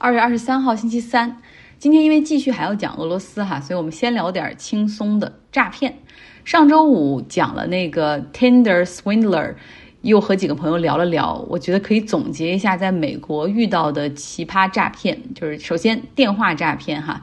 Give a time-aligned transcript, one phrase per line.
[0.00, 1.38] 二月二十三号星期三，
[1.76, 5.98] 今天因为继续还要讲俄罗斯哈，所以我们先聊点轻松的诈骗。
[6.44, 9.56] 上周五讲了那个 Tinder Swindler，
[10.02, 17.20] 又和几个朋友聊了聊，我觉得可以总结一下在美国遇到的奇葩诈骗，就是首先电话诈骗哈。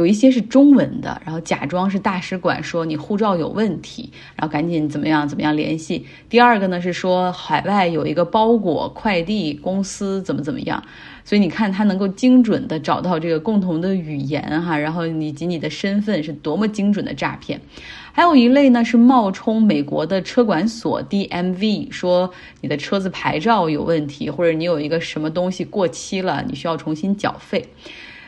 [0.00, 6.06] 有一些是中文的，然后假装是大使馆说你护照有问题，然后赶紧怎么样怎么样联系。
[6.30, 10.82] 第二个呢是说海外有一个包裹快递公司怎么怎么样，
[11.22, 17.60] 所以你看他能够精准的找到这个共同的语言哈，然后以及你的身份是多么精准的诈骗。
[18.12, 22.32] 还有一类呢是冒充美国的车管所 DMV 说
[22.62, 27.66] 你的车子牌照有问题，或者你有一个什么东西过期了，你需要重新缴费。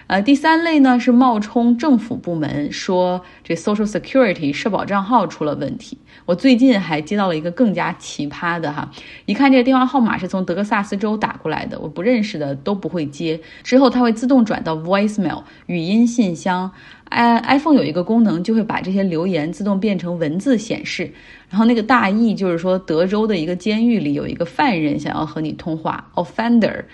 [0.07, 5.99] 呃，第三类呢是冒充政府部门，说这 Social Security 社保账号出了问题。
[6.27, 8.91] 我最近还接到了一个更加奇葩的哈，
[9.27, 13.41] 一看这个电话号码是从德克萨斯州打过来的，我不认识的都不会接。
[13.63, 16.71] 之后它会自动转到 Voicemail 语音信箱。
[17.13, 21.11] I iPhone 有一个功能，就会把这些留言自动变成文字显示。
[21.51, 26.85] 然后那个大意就是说，德州的一个监狱里有一个犯人想要和你通话，offender。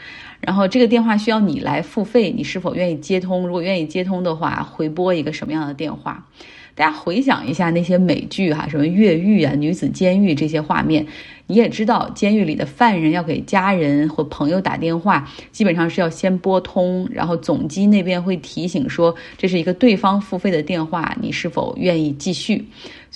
[0.40, 3.46] 然后这个电话需要你来付费，你是否愿意接通？
[3.46, 6.26] 如果愿意接通的话，回拨一个什么样的电话？
[6.78, 11.04] 大家回想一下那些美剧哈，什么越狱啊、女子监狱这些画面，
[11.48, 22.64] 你也知道，监狱里的犯人要给家人或朋友打电话，基本上是要先拨通，然后总机那边会提醒说这是一个对方付费的电话，你是否愿意继续？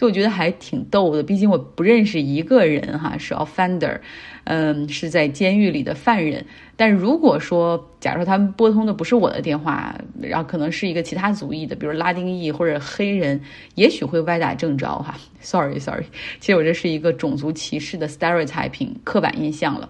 [0.02, 4.00] 所以我觉得还挺逗的，毕竟我不认识一个人哈，是 offender。
[4.44, 6.44] 嗯，是在监狱里的犯人。
[6.74, 13.40] 但如果说，假如说他们拨通的不是我的电话，然后可能是一个其他族裔的，比如拉丁裔或者黑人，
[13.76, 15.14] 也许会歪打正着哈。
[15.40, 16.06] Sorry，Sorry，
[16.40, 19.88] 其实我这是一个种族歧视的 stereotyping 刻板印象了。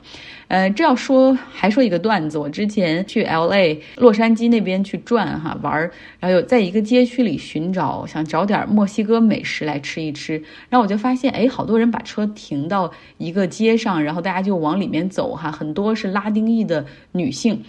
[0.49, 5.81] 呃，这要说还说一个段子，我之前去 L A 洛杉矶那边去转哈玩，
[6.21, 17.63] 然后有在一个街区里寻找，想找点墨西哥美食来吃一吃，然后我就发现，哎，好多人把车停到一个街上，然后大家就往里面走哈，很多是拉丁裔的女性，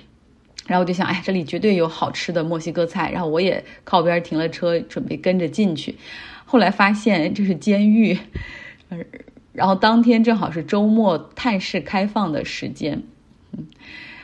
[0.68, 5.96] 然后我就想，哎，这里绝对有好吃的墨西哥菜，然后我也靠边停了车，准备跟着进去，
[6.46, 8.18] 后来发现这是监狱，
[9.52, 13.03] 然后当天正好是周末探视开放的时间，
[13.52, 13.68] 嗯，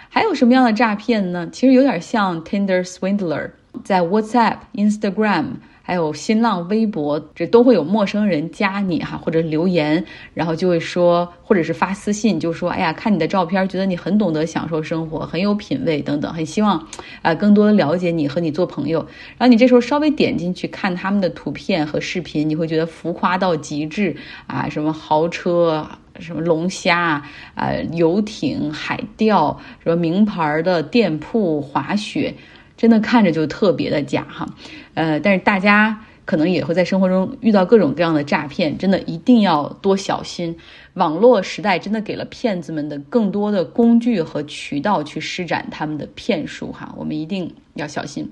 [0.10, 1.50] 还有什么样的诈骗呢？
[1.52, 3.52] 其实有点像 Tinder Swindler，
[3.84, 5.46] 在 WhatsApp、Instagram。
[5.90, 10.06] 还有新浪微博，这都会有陌生人加你哈，或者留言，
[10.36, 16.88] 然后就会说，或者是发私信，就说，哎呀，看你的照片，觉得你很懂得享受生活，很有品味等等，很希望，
[17.24, 19.00] 啊，更多的了解你和你做朋友。
[19.40, 25.88] 然后你这时候稍微点进去看他们的图片和视频，你会觉得浮夸到极致啊，什么豪车，
[26.20, 27.24] 什么龙虾
[27.56, 32.36] 啊，游艇、海钓，什么名牌的店铺、滑雪。
[32.80, 34.48] 真的看着就特别的假哈，
[34.94, 40.56] 呃，但是大家可能也会在生活中遇到各种各样的诈骗，真的一定要多小心。
[40.94, 48.32] 网络时代真的给了骗子们的更多的工具和渠道去施展他们的骗术哈，我们一定要小心。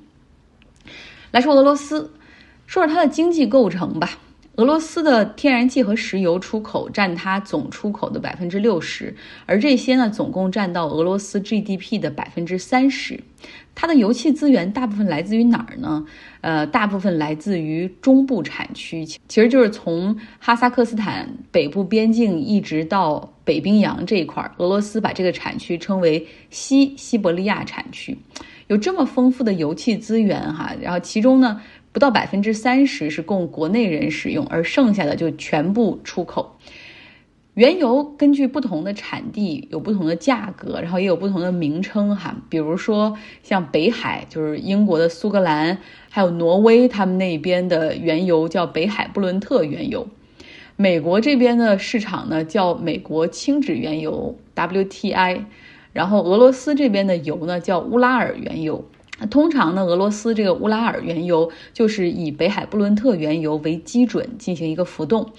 [1.32, 2.10] 来说俄罗斯，
[2.68, 4.18] 说说它的经济构成吧。
[4.58, 13.20] 俄罗斯的天然气和石油出口占它总出口的百分之六十，而这些呢，总共占到俄罗斯 GDP 的百分之三十。
[13.76, 16.04] 它的油气资源大部分来自于哪儿呢？
[16.42, 24.52] 呃，大部分来自于中部产区，其实就是从哈萨克斯坦北部边境一直到北冰洋这一块儿。
[24.58, 28.18] 俄罗斯把这个产区称为西西伯利亚产区，
[28.66, 31.62] 有这么丰富的油气资源哈，然后其中呢。
[31.98, 36.56] 不到百分之三十是供国内人使用，而剩下的就全部出口。
[37.56, 42.36] 原油根据不同的产地有不同的价格，然后也有不同的名称哈。
[42.50, 45.80] 比如说像北海，就是英国的苏格兰，
[46.12, 50.08] 还有挪威，他们那边的原油叫北海布伦特原油。
[50.76, 55.46] 美国这边的市场呢叫美国轻质原油 WTI，
[55.94, 58.86] 然后俄罗斯这边的油呢叫乌拉尔原油。
[59.20, 65.32] 那通常呢，俄罗斯这个乌拉尔原油就是以北海布伦特原油为基准进行一个浮动，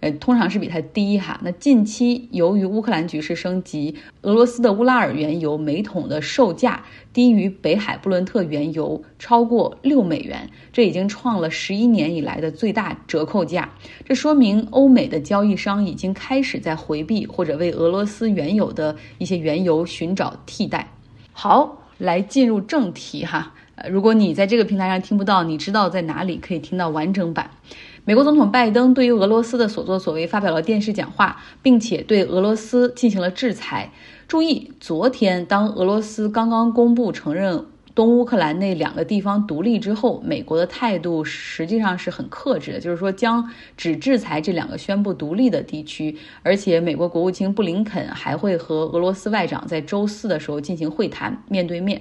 [0.00, 1.38] 呃，通常是比它低哈。
[1.42, 13.68] 那近期由于乌克兰局势升级，俄罗斯的乌拉尔原油每桶的售价低于北海布伦特原油超过六美元，这已经创了十一年以来的最大折扣价。
[14.06, 20.90] 这说明欧美的交易商已经开始在回避或者为俄罗斯原有的一些原油寻找替代。
[21.32, 21.84] 好。
[21.98, 27.50] 来进入正题哈，呃，如果你在这个平台上听不到，你知道在哪里可以听到完整版？
[28.04, 33.90] 美国总统拜登对于俄罗斯的所作所为发表了电视讲话，并且对俄罗斯进行了制裁。
[34.26, 37.66] 注意，昨天当俄罗斯刚刚公布承认。
[37.98, 52.00] 东乌克兰那两个地方独立之后，美国的态度实际上是很克制的，就是说将只制裁这两个宣布独立的地区，而且美国国务卿布林肯还会和俄罗斯外长在周四的时候进行会谈，面对面。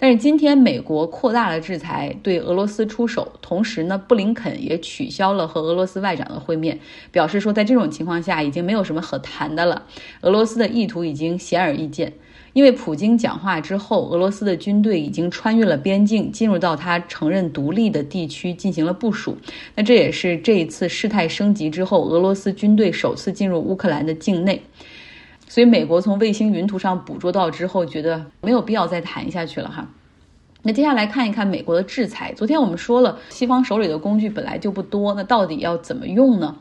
[0.00, 6.80] 但是今天美国扩大了制裁，对俄罗斯出手，同时呢，布林肯也取消了和俄罗斯外长的会面，
[7.12, 9.84] 表示说在这种情况下已经没有什么可谈的了，
[10.22, 12.12] 俄罗斯的意图已经显而易见。
[12.58, 19.38] 因为普京讲话之后，俄罗斯的军队已经穿越了边境，进入到他承认独立的地区进行了部署。
[19.76, 24.60] 那这也是这一次事态升级之后，俄罗斯军队首次进入乌克兰的境内。
[25.46, 29.88] 所以，美国从卫星云图上捕捉到之后，觉得没有必要再谈下去了哈。
[30.62, 32.32] 那接下来看一看美国的制裁。
[32.36, 36.56] 昨天我们说了，西方手里的工具本来就不多，那到底要怎么用呢？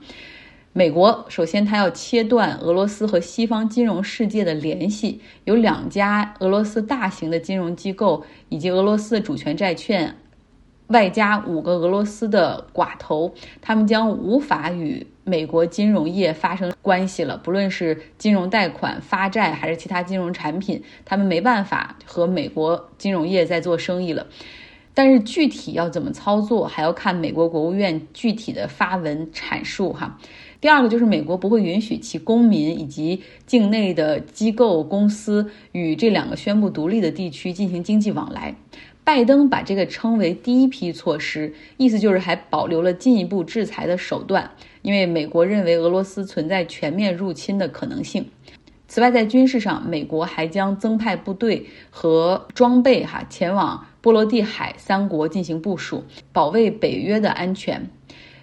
[0.78, 5.20] 美国首先，它要切断俄罗斯和西方金融世界的联系。
[5.44, 10.16] 有两家俄罗斯大型的金融机构，以及俄罗斯的主权债券，
[10.90, 17.36] 外加五个俄罗斯的寡头，他们将无法与美国金融业发生关系了。
[17.40, 24.28] 不论是金融贷款、发债，还是其他金融产品，他们没办法和美国金融业在做生意了。
[24.98, 30.20] 但是具体要怎么操作，还要看美国国务院具体的发文阐述哈。
[30.60, 38.56] 第二个就是美国不会允许其公民以及境内的机构公司与这两个宣布独立的地区进行经济往来。
[39.04, 44.50] 拜登把这个称为第一批措施，意思就是还保留了进一步制裁的手段，
[44.82, 48.26] 因为美国认为俄罗斯存在全面入侵的可能性。
[48.88, 57.90] 此外，在军事上，美国还将增派部队和装备哈前往波罗的海三国进行部署，保卫北约的安全。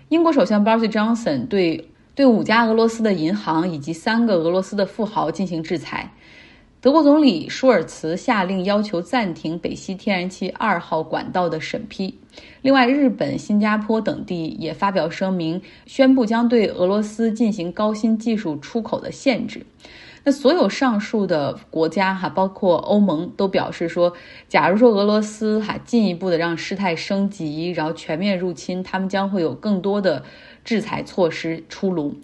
[0.08, 1.88] 英国首相 Boris Johnson 对。
[2.16, 6.08] 对五家俄罗斯的银行以及三个俄罗斯的富豪进行制裁。
[6.80, 12.16] 德国总理舒尔茨下令要求暂停北溪天然气二号管道的审批。
[12.62, 19.66] 另外，日本、新加坡等地也发表声明，宣布将对俄罗斯进行高新技术出口的限制。
[20.24, 24.14] 那所有上述的国家哈，包括欧盟，都表示说，
[24.48, 30.24] 假如说俄罗斯哈进一步的让事态升级，然后全面入侵，他们将会有更多的。
[30.64, 32.14] 制裁措施出炉，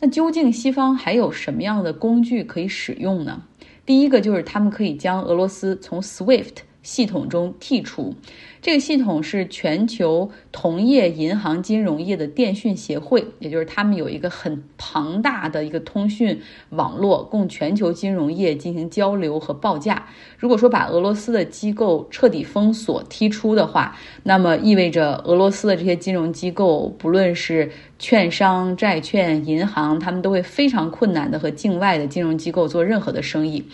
[0.00, 3.44] 那究竟西方还有什么样的工具可以使用呢？
[3.86, 6.56] 第一个就是他们可以将俄罗斯从 SWIFT
[6.86, 8.14] 系统中剔除。
[8.62, 16.40] 这个系统是全球同业银行金融业的电讯协会，也就是他们有一个很庞大的一个通讯
[16.70, 20.06] 网络，供全球金融业进行交流和报价。
[20.38, 33.64] 如果说把俄罗斯的机构彻底封锁、剔出的话，那么意味着俄罗斯的这些金融机构，不论是券商、债券、银行，他们都会非常困难的和境外的金融机构做任何的生意。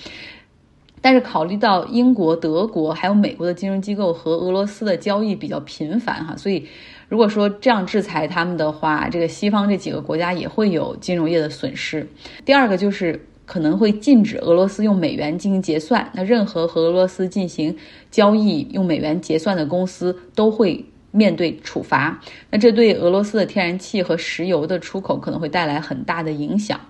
[1.02, 6.64] 但是考虑到英国、德国还有美国的金融机构和俄罗斯的交易比较频繁哈，所以
[7.08, 12.08] 如果说这样制裁他们的话，这个西方这几个国家也会有金融业的损失。
[12.44, 17.76] 第二个就是可能会禁止俄罗斯用美元进行结算，那任何和俄罗斯进行
[18.10, 20.84] 交易用美元结算的公司都会。
[21.12, 22.20] 面对处罚，
[22.50, 26.80] 那这对俄罗斯的天然气和石油的出口可能会带来很大的影响。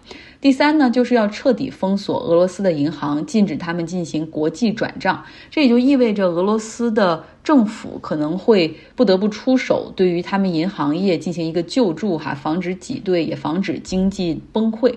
[0.40, 5.24] 第三呢，就是要彻底封锁俄罗斯的银行，禁止他们进行国际转账。
[5.50, 14.92] 这也就意味着俄罗斯的政府可能会不得不出手，对于他们银行业进行一个救助，哈，防止挤兑，也防止经济崩溃。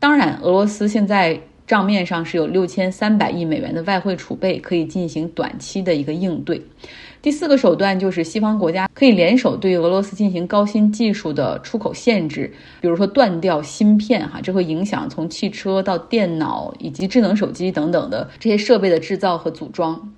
[0.00, 6.60] 当然，俄罗斯现在账面上是有六千三百亿美元的外汇储备，可以进行短期的一个应对。
[7.22, 20.12] 第四个手段就是西方国家可以联手对俄罗斯进行高新技术的出口限制，比如说断掉芯片，哈，这会影响从汽车到电脑以及智能手机等等的这些设备的制造和组装。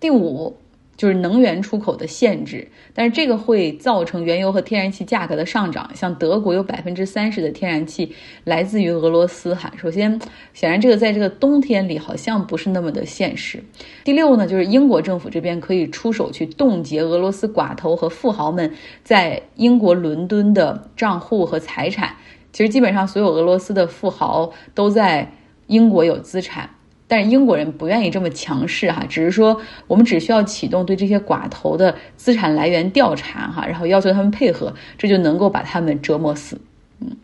[0.00, 0.56] 第五。
[1.00, 5.90] 就是能源出口的限制，但是这个会造成原油和天然气价格的上涨。
[5.94, 8.14] 像德国有百分之三十的天然气
[8.44, 9.72] 来自于俄罗斯，哈。
[9.78, 10.20] 首先，
[10.52, 13.64] 显然这个在这个冬天里好像不是那么的现实。
[14.04, 18.70] 第六呢，就是英国政府这边可以出手去冻结俄罗斯寡头和富豪们
[19.02, 22.14] 在英国伦敦的账户和财产。
[22.52, 25.32] 其实基本上所有俄罗斯的富豪都在
[25.68, 26.68] 英国有资产。
[27.10, 36.60] 但是英国人不愿意这么强势哈，只是说我们只需要启动对这些寡头的资产来源调查哈，然后要求他们配合，这就能够把他们折磨死。
[37.00, 37.16] 嗯，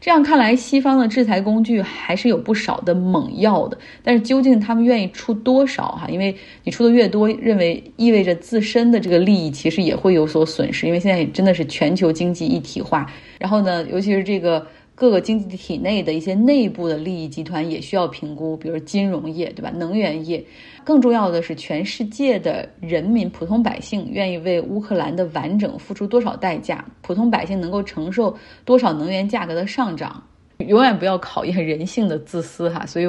[0.00, 3.76] 这样看来，西方的制裁工具还是有不少的猛药的。
[4.04, 6.06] 但是究竟他们愿意出多少哈？
[6.08, 10.86] 因为你出的越多，认为意味着自身的这个利益其实也会有所损失。
[10.86, 14.64] 因为现在真的是全球经济一体化，然后呢，尤其是这个。
[15.02, 19.68] 各个经济体内的一些内部的利益集团也需要评估，比如金融业，对吧？
[19.74, 20.44] 能源业，
[20.84, 26.84] 更重要的是全世界的人民、普通百姓愿意为乌克兰的完整付出多少代价？
[27.00, 28.32] 普通百姓能够承受
[28.64, 30.22] 多少能源价格的上涨？
[30.58, 33.06] 永远不要考验人性的自私哈，所以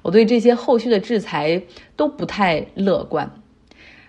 [0.00, 1.62] 我对这些后续的制裁
[1.94, 3.30] 都不太乐观。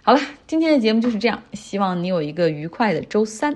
[0.03, 3.53] 好了，今天的节目就是这样，希望你有一个愉快的周三。